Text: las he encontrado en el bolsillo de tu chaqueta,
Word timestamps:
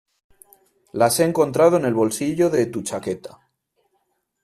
las 0.93 1.19
he 1.19 1.25
encontrado 1.25 1.77
en 1.77 1.85
el 1.85 1.93
bolsillo 1.93 2.49
de 2.49 2.65
tu 2.65 2.81
chaqueta, 2.81 3.37